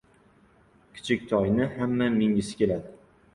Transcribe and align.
•Kichik 0.95 1.27
toyni 1.33 1.67
hamma 1.75 2.09
mingisi 2.17 2.59
keladi. 2.63 2.97